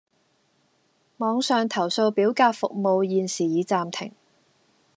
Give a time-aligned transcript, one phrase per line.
[1.17, 4.11] 網上投訴表格服務現時已暫停